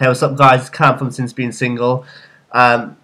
[0.00, 0.60] Hey, what's up, guys?
[0.60, 2.06] It's Cam from Since Being Single.
[2.52, 2.96] Um,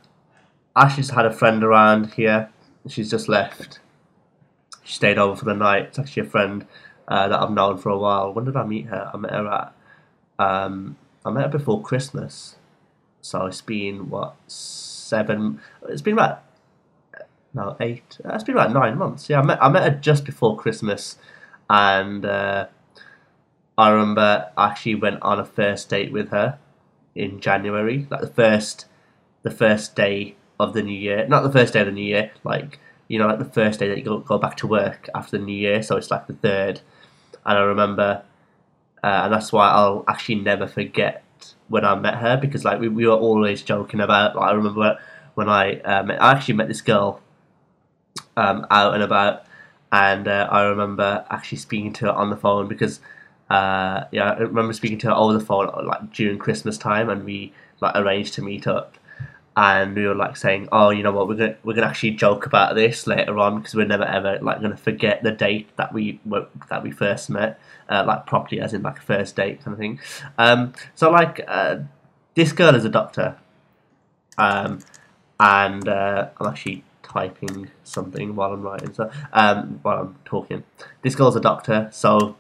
[0.77, 2.51] Ashley just had a friend around here.
[2.87, 3.81] She's just left.
[4.85, 5.87] She stayed over for the night.
[5.87, 6.65] It's actually a friend
[7.09, 8.33] uh, that I've known for a while.
[8.33, 9.11] When did I meet her?
[9.13, 9.75] I met her at.
[10.39, 12.55] Um, I met her before Christmas.
[13.21, 15.61] So it's been what seven?
[15.89, 16.45] It's been about
[17.53, 18.21] no eight.
[18.25, 19.29] It's been about nine months.
[19.29, 21.19] Yeah, I met I met her just before Christmas,
[21.69, 22.69] and uh,
[23.77, 26.61] I remember I actually went on a first date with her
[27.15, 28.87] in January, like the first,
[29.43, 31.27] the first day of the new year.
[31.27, 33.89] Not the first day of the new year, like you know, like the first day
[33.89, 35.83] that you go, go back to work after the new year.
[35.83, 36.81] So it's like the third,
[37.45, 38.23] and I remember,
[39.03, 41.23] uh, and that's why I'll actually never forget
[41.69, 44.37] when I met her because like we, we were always joking about.
[44.37, 44.99] Like, I remember
[45.35, 47.21] when I um, I actually met this girl
[48.37, 49.45] um, out and about,
[49.93, 53.01] and uh, I remember actually speaking to her on the phone because
[53.51, 57.25] uh, yeah, I remember speaking to her over the phone like during Christmas time, and
[57.25, 58.97] we like arranged to meet up,
[59.57, 62.47] and we were like saying, oh, you know what, we're gonna we're gonna actually joke
[62.47, 66.21] about this later on because we're never ever like gonna forget the date that we
[66.25, 69.75] were, that we first met, uh, like properly as in like a first date kind
[69.75, 70.01] of thing.
[70.39, 71.79] Um, so like uh,
[72.35, 73.37] this girl is a doctor,
[74.39, 74.81] um,
[75.39, 80.65] and uh, I'm actually typing something while I'm writing, so um, while I'm talking.
[81.03, 82.37] This girl's a doctor, so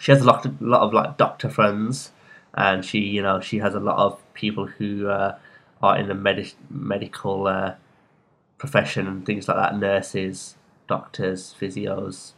[0.00, 2.12] she has a lot, of, lot of like doctor friends,
[2.54, 5.36] and she, you know, she has a lot of people who uh,
[5.82, 7.74] are in the med- medical uh,
[8.58, 12.32] profession and things like that, nurses, doctors, physios,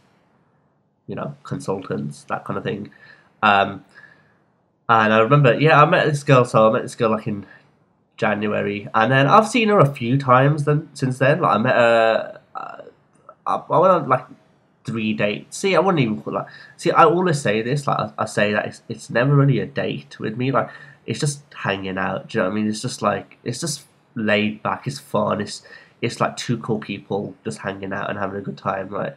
[1.07, 2.91] you know, consultants, that kind of thing.
[3.41, 3.85] Um,
[4.89, 6.45] and I remember, yeah, I met this girl.
[6.45, 7.45] So I met this girl like in
[8.15, 11.41] January, and then I've seen her a few times then since then.
[11.41, 12.41] Like I met her.
[12.55, 12.81] Uh,
[13.45, 14.25] I, I went on like
[14.87, 15.57] three dates.
[15.57, 16.47] See, I wouldn't even call like.
[16.77, 17.85] See, I always say this.
[17.85, 20.51] Like I, I say that it's, it's never really a date with me.
[20.51, 20.69] Like
[21.05, 22.29] it's just hanging out.
[22.29, 22.67] Do you know what I mean?
[22.67, 24.87] It's just like it's just laid back.
[24.87, 25.41] It's fun.
[25.41, 25.61] It's
[26.01, 29.15] it's like two cool people just hanging out and having a good time, right?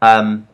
[0.00, 0.48] Um,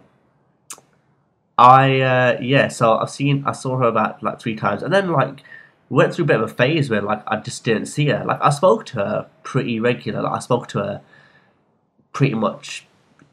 [1.58, 2.68] I uh, yeah.
[2.68, 5.42] So I've seen I saw her about like three times, and then like
[5.90, 8.24] went through a bit of a phase where like I just didn't see her.
[8.24, 10.22] Like I spoke to her pretty regular.
[10.22, 11.02] Like, I spoke to her
[12.12, 12.86] pretty much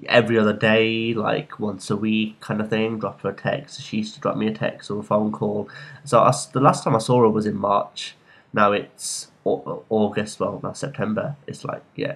[0.08, 3.00] every other day, like once a week, kind of thing.
[3.00, 3.82] Drop her a text.
[3.82, 5.70] She used to drop me a text or a phone call.
[6.06, 8.16] So I, the last time I saw her was in March.
[8.54, 10.40] Now it's August.
[10.40, 11.36] Well, now September.
[11.48, 12.16] It's like yeah,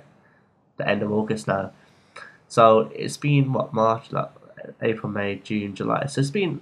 [0.77, 1.71] the end of August now.
[2.47, 4.29] So it's been what March, like
[4.81, 6.05] April, May, June, July.
[6.05, 6.61] So it's been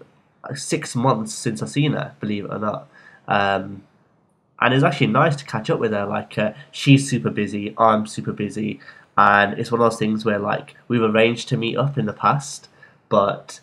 [0.55, 2.15] six months since I've seen her.
[2.19, 2.87] Believe it or not.
[3.27, 3.83] Um,
[4.59, 6.05] and it's actually nice to catch up with her.
[6.05, 8.79] Like uh, she's super busy, I'm super busy,
[9.17, 12.13] and it's one of those things where like we've arranged to meet up in the
[12.13, 12.67] past,
[13.09, 13.59] but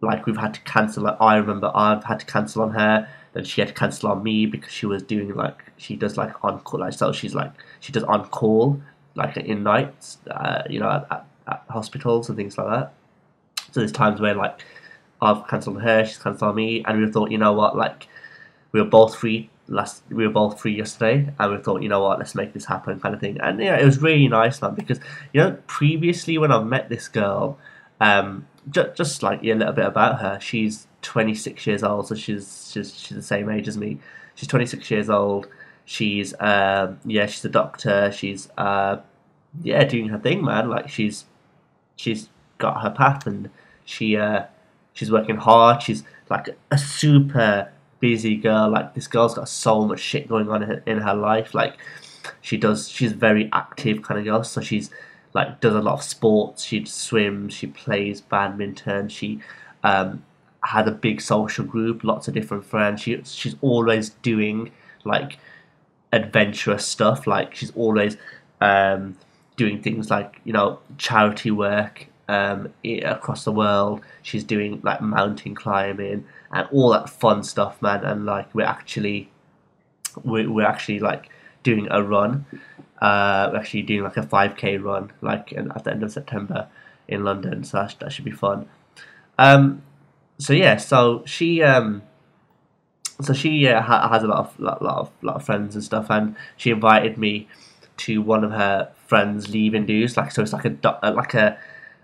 [0.00, 1.04] like we've had to cancel.
[1.04, 4.22] Like, I remember I've had to cancel on her, then she had to cancel on
[4.22, 6.80] me because she was doing like she does like on call.
[6.80, 8.80] Like so, she's like she does on call
[9.14, 12.94] like in nights, uh, you know, at, at, hospitals and things like that.
[13.72, 14.60] So there's times where like
[15.20, 18.08] I've cancelled her, she's cancelled on me, and we thought, you know what, like
[18.72, 22.02] we were both free last we were both free yesterday and we thought you know
[22.02, 22.18] what?
[22.18, 23.40] Let's make this happen kind of thing.
[23.40, 25.00] And yeah it was really nice man because
[25.32, 27.58] you know previously when i met this girl
[28.00, 32.70] um just, just yeah, a little bit about her she's 26 years old so she's
[32.72, 33.98] she's she's the same age as me.
[34.34, 35.48] She's 26 years old.
[35.84, 38.12] She's um yeah she's a doctor.
[38.12, 39.00] She's uh
[39.62, 40.68] yeah doing her thing man.
[40.68, 41.24] Like she's
[41.96, 43.50] she's got her path and
[43.84, 44.44] she uh
[44.92, 45.82] she's working hard.
[45.82, 47.70] She's like a super
[48.00, 48.70] busy girl.
[48.70, 51.54] Like this girl's got so much shit going on in her, in her life.
[51.54, 51.78] Like
[52.40, 54.42] she does, she's very active kind of girl.
[54.42, 54.90] So she's
[55.32, 56.64] like does a lot of sports.
[56.64, 57.54] She swims.
[57.54, 59.08] She plays badminton.
[59.08, 59.40] She
[59.84, 60.24] um,
[60.64, 63.02] had a big social group, lots of different friends.
[63.02, 64.72] She she's always doing
[65.04, 65.38] like
[66.12, 67.26] adventurous stuff.
[67.26, 68.16] Like she's always
[68.60, 69.16] um,
[69.56, 74.02] doing things like you know charity work um, across the world.
[74.22, 78.04] She's doing like mountain climbing and all that fun stuff, man.
[78.04, 79.30] And like we're actually
[80.24, 81.28] we're, we're actually like
[81.64, 82.46] doing a run.
[83.00, 86.68] Uh, we're actually doing like a 5k run, like at the end of September
[87.08, 87.64] in London.
[87.64, 88.68] So that, that should be fun.
[89.38, 89.82] Um,
[90.38, 92.02] so yeah, so she um,
[93.20, 95.82] so she uh, ha- has a lot of lot, lot of lot of friends and
[95.82, 97.48] stuff, and she invited me
[97.96, 100.16] to one of her friends' leaving dues.
[100.16, 101.58] Like so, it's like a like a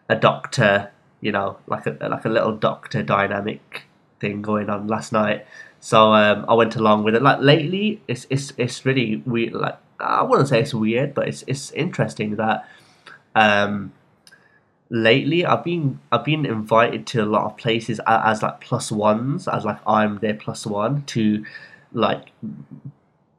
[0.09, 3.83] a doctor, you know, like a like a little doctor dynamic
[4.21, 5.47] thing going on last night.
[5.81, 7.23] So um, I went along with it.
[7.23, 9.53] Like lately, it's it's it's really weird.
[9.53, 12.69] Like I wouldn't say it's weird, but it's it's interesting that
[13.35, 13.93] um,
[14.91, 18.91] lately I've been I've been invited to a lot of places as, as like plus
[18.91, 21.45] ones, as like I'm their plus one to
[21.93, 22.33] like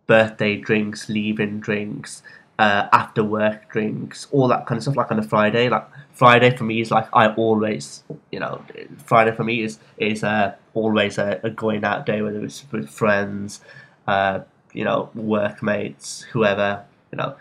[0.08, 2.24] birthday drinks, leaving drinks,
[2.60, 4.96] uh, after work drinks, all that kind of stuff.
[4.96, 8.64] Like on a Friday, like Friday for me is like I always, you know,
[9.06, 12.90] Friday for me is is uh, always a, a going out day, whether it's with
[12.90, 13.62] friends,
[14.08, 14.40] uh,
[14.74, 17.36] you know, workmates, whoever, you know.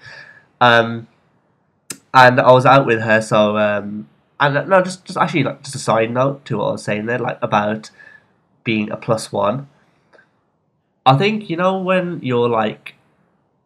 [0.61, 1.09] Um,
[2.13, 4.09] and I was out with her, so um,
[4.39, 7.07] and no, just just actually like just a side note to what I was saying
[7.07, 7.91] there, like about
[8.65, 9.69] being a plus one.
[11.07, 12.96] I think you know when you're like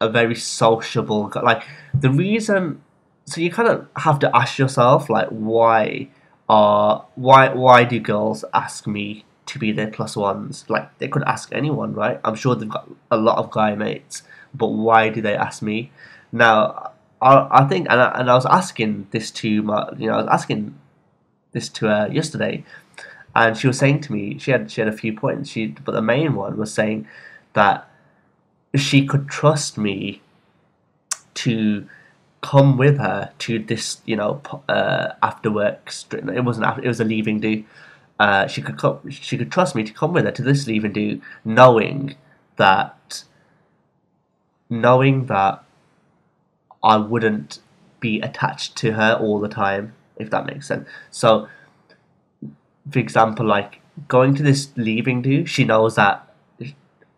[0.01, 1.63] a very sociable like
[1.95, 2.83] the reason.
[3.27, 6.09] So you kind of have to ask yourself like why
[6.49, 10.65] are why why do girls ask me to be their plus ones?
[10.69, 12.21] Like they could ask anyone, right?
[12.25, 14.23] I'm sure they've got a lot of guy mates,
[14.55, 15.93] but why do they ask me?
[16.33, 20.15] Now I, I think, and I, and I was asking this to my, you know,
[20.15, 20.79] I was asking
[21.53, 22.65] this to her yesterday,
[23.35, 25.51] and she was saying to me, she had she had a few points.
[25.51, 27.07] She, but the main one was saying
[27.53, 27.90] that
[28.75, 30.23] she could trust me
[31.35, 31.87] to
[32.41, 35.93] come with her to this, you know, uh, after work.
[36.13, 37.65] It wasn't after, it was a leaving do.
[38.19, 40.93] Uh, she could come, she could trust me to come with her to this leaving
[40.93, 42.17] do, knowing
[42.57, 43.25] that,
[44.69, 45.65] knowing that
[46.83, 47.61] I wouldn't
[47.99, 50.89] be attached to her all the time, if that makes sense.
[51.11, 51.49] So,
[52.91, 56.30] for example, like going to this leaving do, she knows that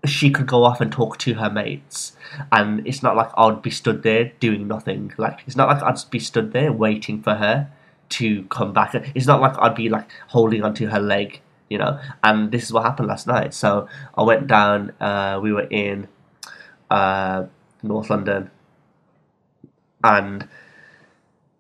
[0.05, 2.17] she could go off and talk to her mates,
[2.51, 5.13] and it's not like I'd be stood there doing nothing.
[5.17, 7.71] Like it's not like I'd be stood there waiting for her
[8.11, 8.95] to come back.
[9.15, 11.99] It's not like I'd be like holding onto her leg, you know.
[12.23, 13.55] And this is what happened last night.
[13.55, 14.93] So I went down.
[15.01, 16.09] Uh, we were in
[16.91, 17.47] uh,
[17.83, 18.51] North London
[20.05, 20.49] and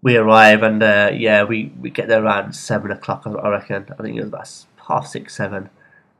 [0.02, 3.22] we arrive and uh, yeah, we, we get there around seven o'clock.
[3.26, 3.86] I reckon.
[3.98, 5.70] I think it was about half six, seven,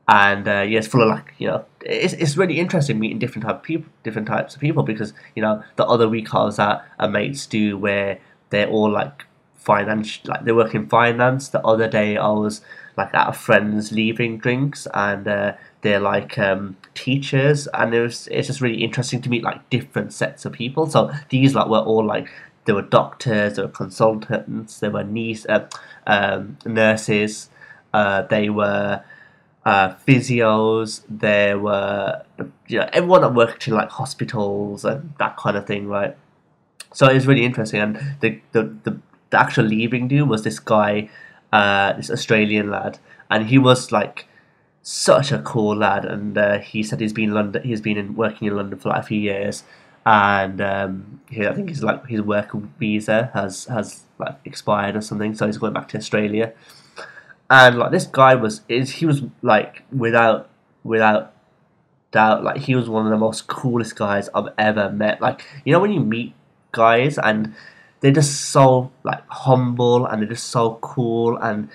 [0.07, 3.45] and uh, yeah, it's full of like you know, it's, it's really interesting meeting different
[3.45, 6.59] type of people, different types of people because you know the other week I was
[6.59, 8.19] at a mates do where
[8.49, 11.47] they're all like finance, like they work in finance.
[11.49, 12.61] The other day I was
[12.97, 17.67] like at a friend's leaving drinks and uh, they're like um, teachers.
[17.73, 20.87] And it was it's just really interesting to meet like different sets of people.
[20.89, 22.29] So these like were all like
[22.65, 25.67] there were doctors there were consultants there were niece, uh,
[26.07, 27.49] um, nurses
[27.93, 29.03] uh, they were
[29.65, 32.21] uh, physios there were
[32.67, 36.17] you know everyone that worked in like hospitals and that kind of thing right
[36.93, 38.99] so it was really interesting and the the, the,
[39.29, 41.09] the actual leaving do was this guy
[41.53, 42.97] uh, this Australian lad,
[43.29, 44.25] and he was like
[44.81, 46.03] such a cool lad.
[46.03, 49.03] And uh, he said he's been London, he's been in, working in London for like
[49.03, 49.63] a few years,
[50.03, 55.01] and um, he, I think his like his work visa has has like expired or
[55.01, 56.53] something, so he's going back to Australia.
[57.53, 60.49] And like this guy was is he was like without
[60.83, 61.33] without
[62.09, 65.21] doubt like he was one of the most coolest guys I've ever met.
[65.21, 66.33] Like you know when you meet
[66.71, 67.53] guys and
[67.99, 71.69] they're just so like humble and they're just so cool and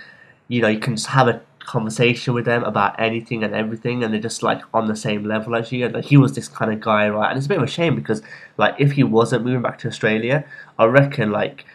[0.48, 4.12] you know you can just have a conversation with them about anything and everything and
[4.12, 6.72] they're just like on the same level as you and like, he was this kind
[6.72, 8.20] of guy right and it's a bit of a shame because
[8.56, 10.44] like if he wasn't moving back to australia
[10.78, 11.66] i reckon like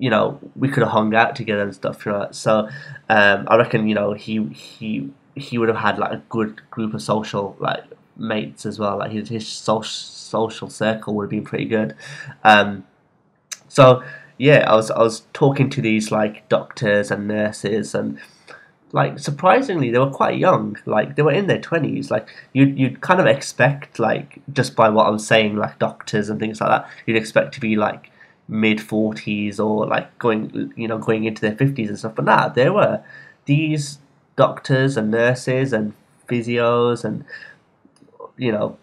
[0.00, 2.68] you know we could have hung out together and stuff right so
[3.08, 6.92] um, i reckon you know he he he would have had like a good group
[6.94, 7.84] of social like
[8.16, 11.94] mates as well like his, his social social circle would have been pretty good.
[12.44, 12.84] Um,
[13.68, 14.02] so
[14.38, 18.18] yeah, I was I was talking to these like doctors and nurses and
[18.92, 23.00] like surprisingly they were quite young like they were in their 20s like you'd, you'd
[23.00, 26.70] kind of expect like just by what i was saying like doctors and things like
[26.70, 28.09] that you'd expect to be like
[28.50, 32.48] mid 40s or like going you know going into their 50s and stuff but nah
[32.48, 33.02] there were
[33.44, 33.98] these
[34.36, 35.92] doctors and nurses and
[36.28, 37.24] physios and
[38.36, 38.76] you know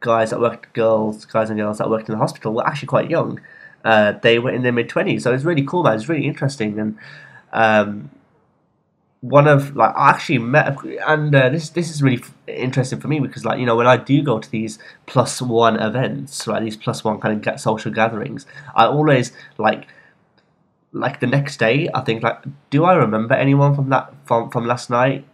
[0.00, 3.08] guys that worked girls guys and girls that worked in the hospital were actually quite
[3.08, 3.40] young
[3.86, 5.22] uh, they were in their mid twenties.
[5.22, 5.94] So it's really cool, man.
[5.94, 6.98] It's really interesting, and
[7.52, 8.10] um,
[9.28, 13.18] one of like I actually met, and uh, this this is really interesting for me
[13.20, 16.76] because like you know when I do go to these plus one events, right, these
[16.76, 19.88] plus one kind of social gatherings, I always like
[20.92, 24.66] like the next day I think like do I remember anyone from that from from
[24.66, 25.24] last night?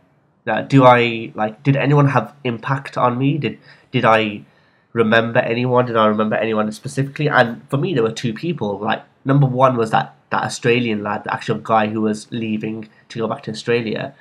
[0.47, 3.39] Uh, do I like did anyone have impact on me?
[3.39, 3.59] Did
[3.91, 4.45] did I
[4.93, 5.87] remember anyone?
[5.87, 7.29] Did I remember anyone specifically?
[7.29, 8.79] And for me, there were two people.
[8.79, 13.19] Like number one was that that Australian lad, the actual guy who was leaving to
[13.19, 14.15] go back to Australia.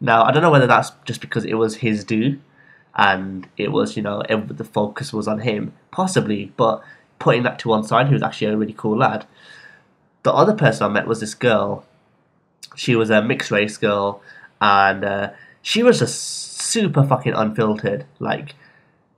[0.00, 2.38] Now I don't know whether that's just because it was his due,
[2.94, 6.52] and it was you know it, the focus was on him, possibly.
[6.56, 6.82] But
[7.18, 9.26] putting that to one side, he was actually a really cool lad.
[10.22, 11.84] The other person I met was this girl.
[12.76, 14.22] She was a mixed race girl,
[14.60, 15.30] and uh,
[15.62, 16.20] she was just
[16.60, 18.06] super fucking unfiltered.
[18.18, 18.54] Like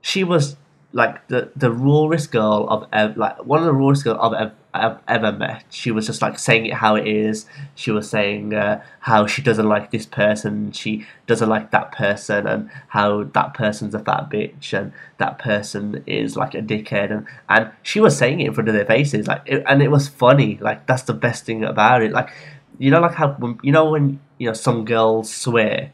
[0.01, 0.55] she was
[0.93, 4.53] like the the rawest girl of ever, like one of the rawest girls I've ever,
[4.79, 5.65] I've ever met.
[5.69, 7.45] She was just like saying it how it is.
[7.75, 12.47] She was saying uh, how she doesn't like this person, she doesn't like that person,
[12.47, 17.27] and how that person's a fat bitch, and that person is like a dickhead, and
[17.49, 20.07] and she was saying it in front of their faces, like, it, and it was
[20.07, 20.57] funny.
[20.61, 22.11] Like that's the best thing about it.
[22.11, 22.29] Like,
[22.77, 25.93] you know, like how you know when you know some girls swear,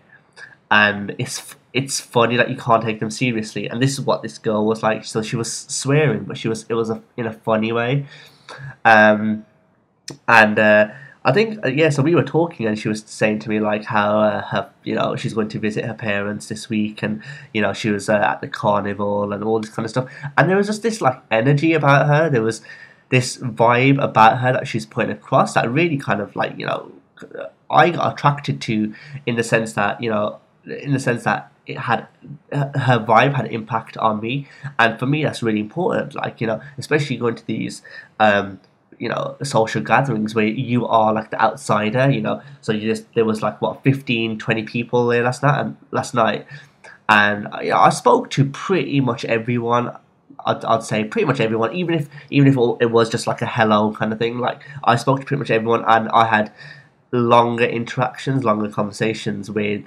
[0.71, 3.67] and it's it's funny that you can't take them seriously.
[3.67, 5.03] And this is what this girl was like.
[5.05, 8.05] So she was swearing, but she was it was a, in a funny way.
[8.85, 9.45] Um,
[10.27, 10.89] and uh,
[11.25, 11.89] I think uh, yeah.
[11.89, 14.95] So we were talking, and she was saying to me like how uh, her you
[14.95, 17.23] know she's going to visit her parents this week, and
[17.53, 20.11] you know she was uh, at the carnival and all this kind of stuff.
[20.37, 22.29] And there was just this like energy about her.
[22.29, 22.61] There was
[23.09, 26.91] this vibe about her that she's putting across that really kind of like you know
[27.69, 28.93] I got attracted to
[29.25, 32.07] in the sense that you know in the sense that it had
[32.51, 34.47] her vibe had impact on me.
[34.79, 36.15] And for me that's really important.
[36.15, 37.81] Like you know especially going to these
[38.19, 38.59] um
[38.99, 42.41] you know social gatherings where you are like the outsider you know.
[42.61, 46.13] So you just there was like what 15 20 people there last night and last
[46.13, 46.45] night.
[47.09, 49.95] And you know, I spoke to pretty much everyone
[50.45, 53.45] I'd, I'd say pretty much everyone even if even if it was just like a
[53.45, 54.39] hello kind of thing.
[54.39, 56.51] Like I spoke to pretty much everyone and I had
[57.11, 59.83] longer interactions longer conversations with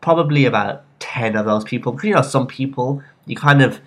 [0.00, 3.80] probably about 10 of those people because you know some people you kind of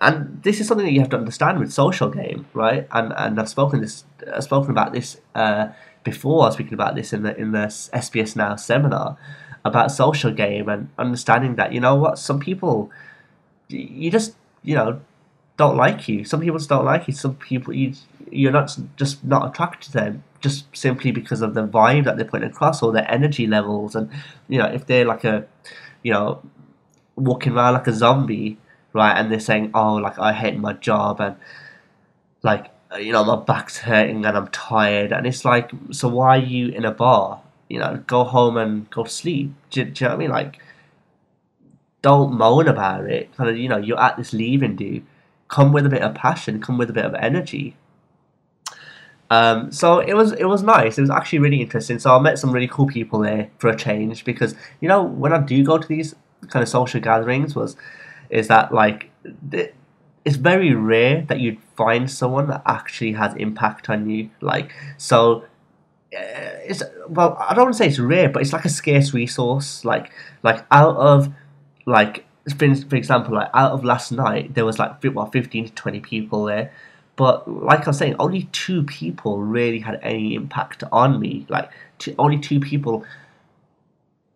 [0.00, 2.86] and this is something that you have to understand with social game right?
[2.92, 4.04] And and i've spoken this
[4.34, 5.68] i've spoken about this uh,
[6.04, 9.16] before i was speaking about this in the in the sbs now seminar
[9.64, 12.90] about social game and understanding that you know what some people
[13.68, 15.00] you just you know
[15.60, 16.24] don't like you.
[16.24, 17.12] Some people just don't like you.
[17.12, 17.92] Some people you
[18.30, 22.26] you're not just not attracted to them just simply because of the vibe that they're
[22.26, 23.94] putting across or their energy levels.
[23.94, 24.10] And
[24.48, 25.46] you know if they're like a
[26.02, 26.42] you know
[27.16, 28.58] walking around like a zombie
[28.92, 31.36] right and they're saying oh like i hate my job and
[32.42, 36.42] like you know my back's hurting and i'm tired and it's like so why are
[36.42, 37.42] you in a bar?
[37.68, 39.52] You know go home and go sleep.
[39.70, 40.30] Do, do you know what i mean?
[40.30, 40.60] Like
[42.02, 43.34] don't moan about it.
[43.36, 45.02] Kind of you know you're at this leaving do
[45.48, 46.60] come with a bit of passion.
[46.60, 47.76] Come with a bit of energy
[49.30, 50.98] um, so it was it was nice.
[50.98, 52.00] It was actually really interesting.
[52.00, 55.32] So I met some really cool people there for a change because you know when
[55.32, 56.16] I do go to these
[56.48, 57.76] kind of social gatherings was
[58.28, 59.10] is that like
[60.24, 64.30] it's very rare that you'd find someone that actually has impact on you.
[64.40, 65.44] Like so
[66.12, 69.14] uh, it's well I don't want to say it's rare, but it's like a scarce
[69.14, 69.84] resource.
[69.84, 70.10] Like
[70.42, 71.32] like out of
[71.86, 72.26] like
[72.58, 76.00] for, for example like out of last night there was like what 15 to 20
[76.00, 76.72] people there
[77.16, 81.46] but like I was saying, only two people really had any impact on me.
[81.48, 83.04] Like two, only two people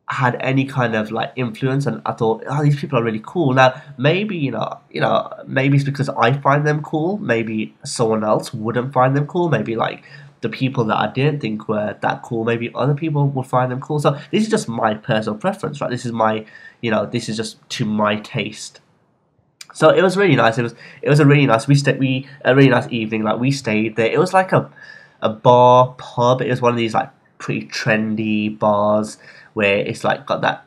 [0.08, 3.54] had any kind of like influence, and I thought, oh, these people are really cool.
[3.54, 7.18] Now maybe you know, you know, maybe it's because I find them cool.
[7.18, 9.48] Maybe someone else wouldn't find them cool.
[9.48, 10.04] Maybe like
[10.44, 13.80] the people that I didn't think were that cool, maybe other people would find them
[13.80, 13.98] cool.
[13.98, 15.90] So this is just my personal preference, right?
[15.90, 16.44] This is my,
[16.82, 18.80] you know, this is just to my taste.
[19.74, 20.56] So it was really nice.
[20.56, 23.24] It was it was a really nice we stayed we a really nice evening.
[23.24, 24.06] Like we stayed there.
[24.06, 24.70] It was like a
[25.20, 26.40] a bar pub.
[26.40, 29.18] It was one of these like pretty trendy bars
[29.52, 30.64] where it's like got that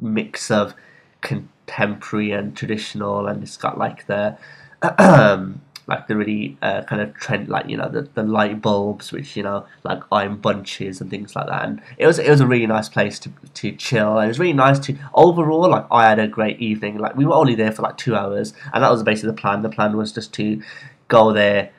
[0.00, 0.74] mix of
[1.20, 4.38] contemporary and traditional, and it's got like the
[4.98, 9.12] um, like the really uh, kind of trend, like you know the, the light bulbs,
[9.12, 11.64] which you know like iron bunches and things like that.
[11.64, 14.38] And it was it was a really nice place to to chill, and it was
[14.38, 15.68] really nice to overall.
[15.68, 16.98] Like I had a great evening.
[16.98, 19.62] Like we were only there for like two hours, and that was basically the plan.
[19.62, 20.62] The plan was just to
[21.08, 21.70] go there.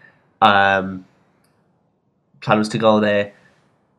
[0.41, 1.05] Um,
[2.41, 3.33] plan was to go there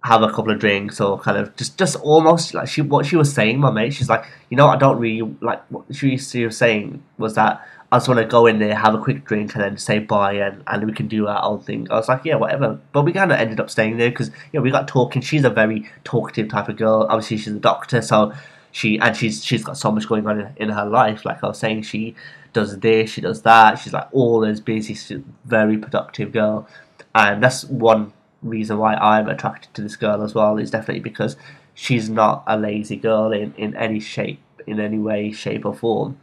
[0.06, 3.16] have a couple of drinks or kind of just just almost like she what she
[3.16, 6.44] was saying my mate she's like you know i don't really like what she, she
[6.44, 9.54] was saying was that I just want to go in there, have a quick drink,
[9.54, 11.86] and then say bye, and, and we can do our own thing.
[11.88, 12.80] I was like, yeah, whatever.
[12.92, 15.22] But we kind of ended up staying there because you know we got talking.
[15.22, 17.06] She's a very talkative type of girl.
[17.08, 18.32] Obviously, she's a doctor, so
[18.72, 21.24] she and she's she's got so much going on in, in her life.
[21.24, 22.16] Like I was saying, she
[22.52, 23.78] does this, she does that.
[23.78, 24.94] She's like always busy.
[24.94, 26.68] She's a very productive girl,
[27.14, 28.12] and that's one
[28.42, 30.58] reason why I'm attracted to this girl as well.
[30.58, 31.36] Is definitely because
[31.74, 36.18] she's not a lazy girl in in any shape, in any way, shape or form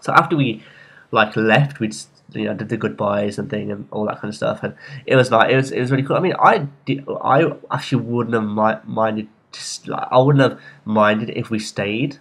[0.00, 0.62] so after we
[1.10, 1.90] like left, we
[2.32, 4.74] you know did the goodbyes and thing and all that kind of stuff, and
[5.06, 6.16] it was like it was it was really cool.
[6.16, 9.28] I mean, I did, I actually wouldn't have minded.
[9.52, 12.18] Just, like, I wouldn't have minded if we stayed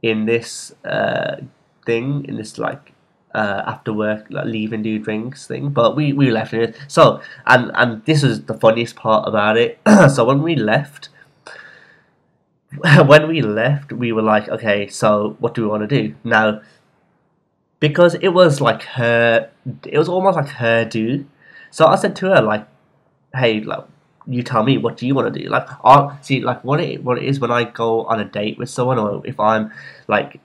[0.00, 1.38] in this uh,
[1.84, 2.92] thing in this like
[3.34, 7.20] uh, after work like leave and do drinks thing but we, we left it so
[7.46, 9.80] and and this was the funniest part about it
[10.14, 11.08] so when we left
[13.06, 16.60] when we left we were like okay so what do we want to do now
[17.82, 19.50] because it was like her
[19.84, 21.26] it was almost like her do
[21.70, 22.64] so i said to her like
[23.34, 23.84] hey like
[24.26, 25.48] you tell me what do you want to do?
[25.48, 28.56] Like i see like what it what it is when i go on a date
[28.56, 29.72] with someone or if i'm
[30.06, 30.40] like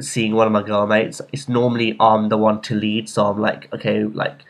[0.00, 3.06] seeing one of my girl mates it's normally i'm the one to lead.
[3.08, 4.40] So i'm like okay like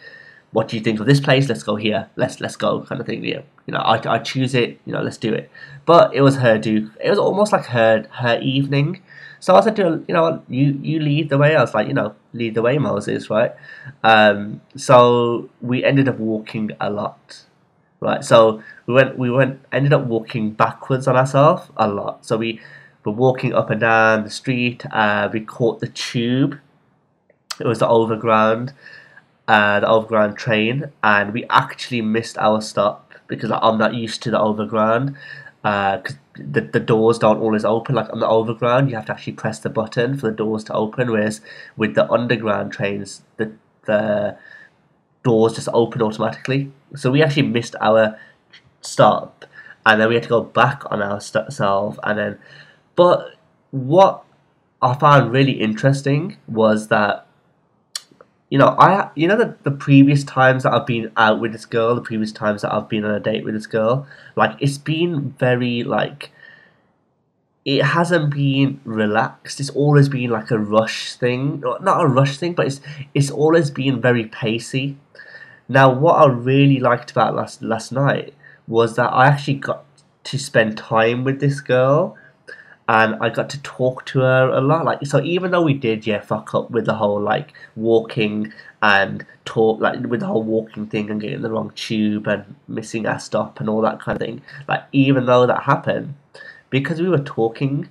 [0.53, 1.47] what do you think of this place?
[1.47, 2.09] Let's go here.
[2.17, 3.43] Let's let's go kind of thing yeah.
[3.67, 5.51] You know i, I choose it you know let's do it.
[5.85, 9.03] But it was her do it was almost like her her evening
[9.41, 11.55] so I said to her, you know, you you lead the way.
[11.57, 13.53] I was like, you know, lead the way, Moses, right?
[14.03, 17.45] Um, so we ended up walking a lot,
[18.01, 18.25] right?
[18.25, 22.25] So we went we went ended up walking backwards on ourselves a lot.
[22.27, 22.61] So we
[23.05, 24.85] were walking up and down the street.
[24.91, 26.59] Uh, we caught the tube.
[27.61, 28.73] It was the overground,
[29.49, 34.31] uh, the overground train, and we actually missed our stop because I'm not used to
[34.31, 35.17] the overground
[35.65, 35.99] uh,
[36.39, 39.59] the, the doors don't always open like on the overground you have to actually press
[39.61, 41.41] the button for the doors to open whereas
[41.77, 43.53] with the underground trains the
[43.87, 44.37] the
[45.29, 46.73] doors just open automatically.
[46.97, 48.19] So we actually missed our
[48.81, 49.45] stop
[49.85, 52.39] and then we had to go back on ourselves and then
[52.97, 53.35] but
[53.71, 54.25] what
[54.81, 57.27] I found really interesting was that
[58.51, 61.67] you know, I you know the the previous times that I've been out with this
[61.67, 64.79] girl, the previous times that I've been on a date with this girl, like it's
[64.79, 66.31] been very like
[67.65, 69.61] it hasn't been relaxed.
[69.61, 72.81] It's always been like a rush thing, not a rush thing, but it's
[73.15, 74.97] it's always been very pacey.
[75.69, 78.33] Now, what I really liked about last last night
[78.67, 79.85] was that I actually got
[80.25, 82.17] to spend time with this girl
[82.89, 84.87] and I got to talk to her a lot.
[84.87, 88.53] Like so, even though we did, yeah, fuck up with the whole like walking
[88.83, 93.07] and talk, like with the whole walking thing and getting the wrong tube and missing
[93.07, 94.41] our stop and all that kind of thing.
[94.67, 96.15] Like even though that happened,
[96.71, 97.91] because we were talking,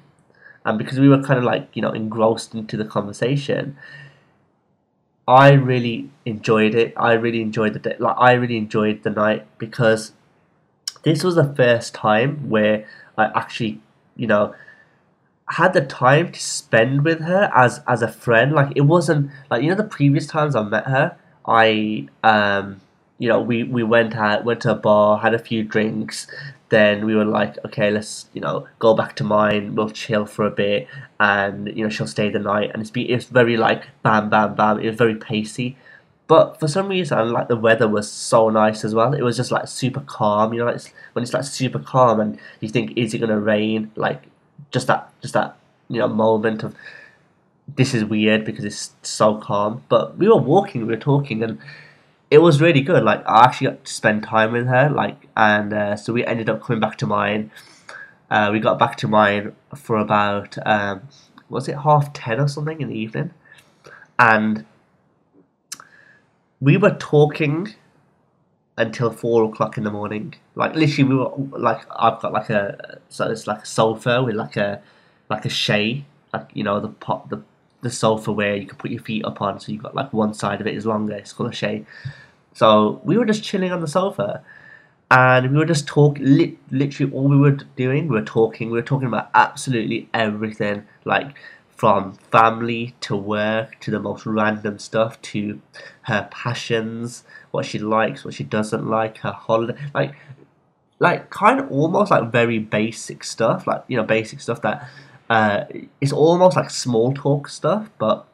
[0.65, 3.77] and because we were kind of like you know engrossed into the conversation,
[5.27, 6.95] I really enjoyed it.
[6.97, 7.97] I really enjoyed the day.
[7.99, 10.13] Like I really enjoyed the night because
[11.03, 13.79] this was the first time where I actually,
[14.15, 14.55] you know
[15.49, 18.51] had the time to spend with her as as a friend.
[18.53, 22.81] Like it wasn't like you know the previous times I met her, I um
[23.17, 26.27] you know we we went out went to a bar, had a few drinks,
[26.69, 29.75] then we were like, okay, let's you know go back to mine.
[29.75, 30.87] We'll chill for a bit,
[31.19, 32.71] and you know she'll stay the night.
[32.73, 34.79] And it's be it's very like bam bam bam.
[34.79, 35.77] It was very pacey.
[36.27, 39.13] But for some reason, like the weather was so nice as well.
[39.13, 40.53] It was just like super calm.
[40.53, 43.91] You know, like, when it's like super calm, and you think, is it gonna rain?
[43.95, 44.23] Like
[44.71, 45.57] just that just that
[45.89, 46.75] you know moment of
[47.75, 49.83] this is weird because it's so calm.
[49.89, 51.59] But we were walking, we were talking, and
[52.31, 53.03] it was really good.
[53.03, 56.49] Like I actually got to spend time with her, like, and uh, so we ended
[56.49, 57.51] up coming back to mine.
[58.29, 61.07] Uh, we got back to mine for about um,
[61.49, 63.31] was it half ten or something in the evening,
[64.19, 64.65] and
[66.59, 67.75] we were talking
[68.77, 70.35] until four o'clock in the morning.
[70.55, 74.35] Like literally, we were like I've got like a so it's like a sofa with
[74.35, 74.81] like a
[75.29, 77.41] like a shay, like you know the pot the
[77.81, 79.59] the sofa where you can put your feet up on.
[79.59, 81.15] So you've got like one side of it is longer.
[81.15, 81.85] It's called a shay.
[82.53, 84.43] So we were just chilling on the sofa,
[85.11, 86.23] and we were just talking.
[86.25, 88.69] Li- literally, all we were doing, we were talking.
[88.69, 91.35] We were talking about absolutely everything, like
[91.77, 95.61] from family to work to the most random stuff to
[96.01, 100.15] her passions, what she likes, what she doesn't like, her holiday, like
[100.99, 104.89] like kind of almost like very basic stuff, like you know basic stuff that
[105.29, 105.65] uh,
[106.01, 108.25] it's almost like small talk stuff, but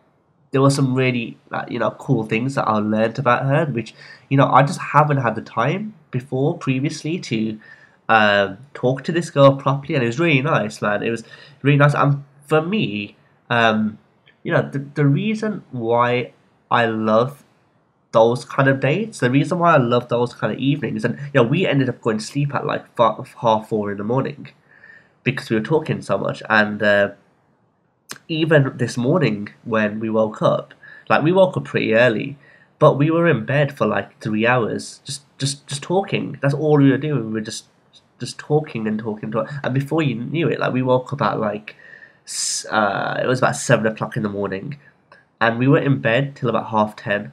[0.51, 3.93] there were some really like, you know cool things that I learned about her, which
[4.29, 7.59] you know I just haven't had the time before previously to
[8.07, 11.03] um, talk to this girl properly, and it was really nice, man.
[11.03, 11.25] It was
[11.61, 13.17] really nice, and for me,
[13.53, 13.99] um,
[14.41, 16.33] you know, the, the reason why
[16.71, 17.43] I love
[18.11, 21.41] those kind of dates, the reason why I love those kind of evenings, and you
[21.41, 24.49] know, we ended up going to sleep at like half four in the morning
[25.23, 27.11] because we were talking so much, and uh,
[28.27, 30.73] even this morning when we woke up,
[31.09, 32.37] like we woke up pretty early,
[32.79, 36.39] but we were in bed for like three hours, just just just talking.
[36.41, 37.27] That's all we were doing.
[37.27, 37.65] We were just
[38.19, 39.55] just talking and talking, talking.
[39.63, 41.75] and before you knew it, like we woke up at like
[42.69, 44.79] uh, it was about seven o'clock in the morning,
[45.41, 47.31] and we were in bed till about half ten.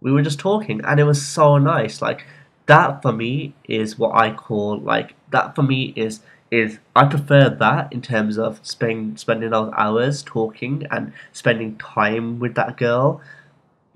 [0.00, 2.02] We were just talking, and it was so nice.
[2.02, 2.24] Like
[2.66, 7.48] that for me is what I call like that for me is is I prefer
[7.48, 13.20] that in terms of spending spending those hours talking and spending time with that girl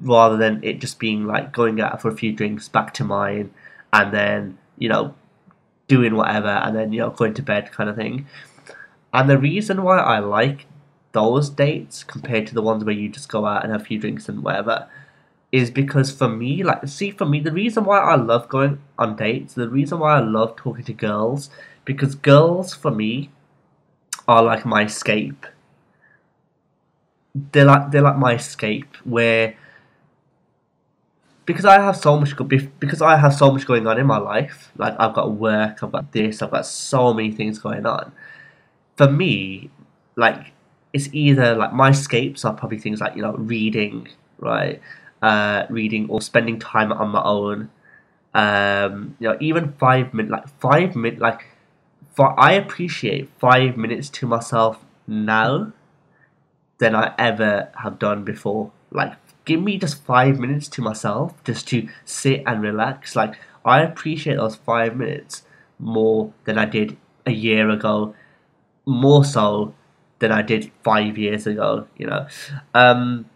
[0.00, 3.52] rather than it just being like going out for a few drinks back to mine
[3.92, 5.14] and then you know
[5.88, 8.26] doing whatever and then you know going to bed kind of thing
[9.16, 10.66] and the reason why I like
[11.12, 13.98] those dates compared to the ones where you just go out and have a few
[13.98, 14.88] drinks and whatever
[15.50, 19.16] is because for me, like, see, for me, the reason why I love going on
[19.16, 21.48] dates, the reason why I love talking to girls,
[21.86, 23.30] because girls for me
[24.28, 25.46] are like my escape.
[27.52, 29.56] They're like they're like my escape where
[31.46, 32.36] because I have so much
[32.80, 34.72] because I have so much going on in my life.
[34.76, 38.12] Like I've got work, I've got this, I've got so many things going on.
[38.96, 39.70] For me,
[40.16, 40.52] like
[40.92, 44.80] it's either like my escapes are probably things like you know reading, right,
[45.22, 47.70] uh, reading or spending time on my own.
[48.34, 51.46] Um, you know, even five minutes, like five minutes, like
[52.14, 55.72] for I appreciate five minutes to myself now
[56.78, 58.72] than I ever have done before.
[58.90, 63.16] Like give me just five minutes to myself just to sit and relax.
[63.16, 65.42] Like I appreciate those five minutes
[65.78, 68.14] more than I did a year ago,
[68.86, 69.74] more so
[70.18, 71.86] than I did five years ago.
[71.96, 72.26] You know,
[72.74, 73.26] um,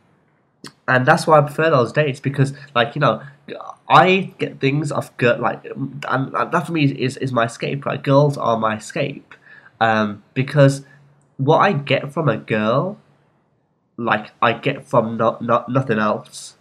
[0.89, 3.23] and that's why I prefer those dates because, like you know,
[3.89, 7.85] I get things off gut like, and, and that for me is is my escape.
[7.85, 9.35] Right, girls are my escape,
[9.81, 10.85] um, because
[11.37, 12.99] what I get from a girl
[14.01, 16.57] like I get from not, not nothing else.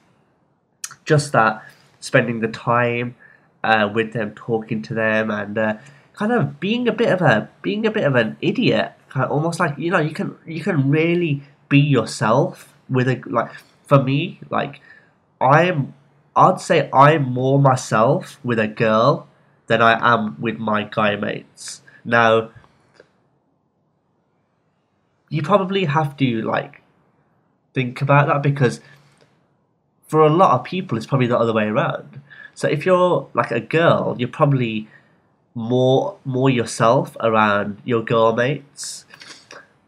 [1.06, 1.64] Just that
[2.00, 3.16] spending the time
[3.64, 5.78] uh, with them, talking to them, and uh,
[6.20, 9.32] kind of being a bit of a being a bit of an idiot, kind of
[9.32, 13.52] almost like you know you can you can really be yourself with a like
[13.86, 14.82] for me like
[15.40, 15.94] I'm
[16.36, 19.30] I'd say I'm more myself with a girl
[19.68, 21.82] than I am with my guy mates.
[22.04, 22.50] Now
[25.30, 26.82] you probably have to like
[27.74, 28.82] think about that because
[30.10, 32.22] for a lot of people, it's probably the other way around.
[32.56, 34.90] So if you're like a girl, you're probably
[35.54, 39.06] more more yourself around your girl mates.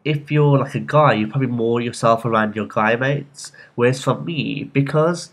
[0.03, 3.51] If you're like a guy, you're probably more yourself around your guy mates.
[3.75, 5.31] Whereas for me, because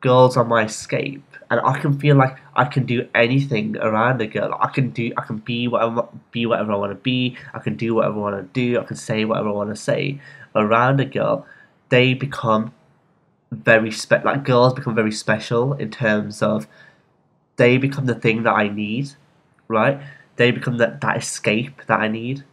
[0.00, 4.26] girls are my escape, and I can feel like I can do anything around a
[4.26, 4.56] girl.
[4.60, 7.36] I can do, I can be whatever, be whatever I want to be.
[7.52, 8.80] I can do whatever I want to do.
[8.80, 10.20] I can say whatever I want to say
[10.56, 11.46] around a girl
[11.94, 12.72] they become
[13.50, 16.66] very spe- like girls become very special in terms of
[17.56, 19.10] they become the thing that I need,
[19.68, 20.00] right?
[20.36, 22.44] They become that that escape that I need,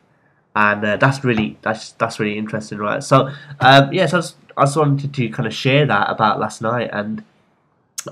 [0.56, 3.04] and uh, that's really that's that's really interesting, right?
[3.04, 6.40] So um, yeah, so I just, I just wanted to kind of share that about
[6.40, 7.24] last night, and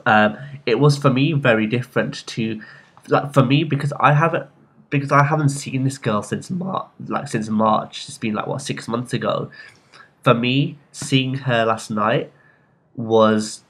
[0.06, 2.62] um, it was for me very different to
[3.08, 4.48] like for me because I haven't
[4.90, 8.08] because I haven't seen this girl since March, like since March.
[8.08, 9.52] It's been like what six months ago,
[10.24, 12.32] for me, seeing her last night
[12.96, 13.64] was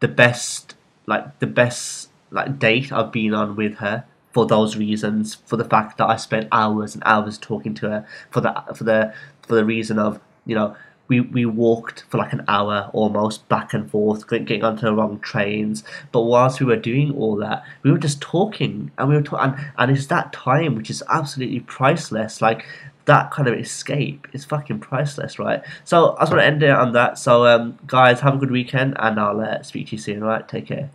[0.00, 0.74] the best,
[1.06, 5.34] like the best, like date I've been on with her for those reasons.
[5.34, 8.06] For the fact that I spent hours and hours talking to her.
[8.30, 9.14] For the for the
[9.46, 10.76] for the reason of you know
[11.08, 15.18] we, we walked for like an hour almost back and forth, getting onto the wrong
[15.20, 15.84] trains.
[16.10, 19.52] But whilst we were doing all that, we were just talking, and we were talking,
[19.52, 22.40] and, and it's that time which is absolutely priceless.
[22.40, 22.64] Like
[23.04, 25.62] that kind of escape is fucking priceless, right?
[25.84, 27.18] So I just want to end it on that.
[27.18, 30.24] So, um, guys, have a good weekend, and I'll uh, speak to you soon.
[30.24, 30.90] Right, take care.